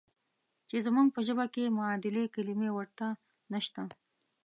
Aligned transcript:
چې 0.69 0.75
زموږ 0.85 1.07
په 1.15 1.19
ژبه 1.27 1.45
کې 1.53 1.73
معادلې 1.77 2.23
کلمې 2.35 2.69
ورته 2.73 3.07
نشته. 3.53 3.81